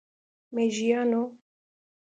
[0.53, 1.23] میږیانو،